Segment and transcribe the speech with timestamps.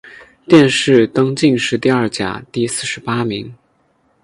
[0.47, 3.53] 殿试登进士第二甲第四十八名。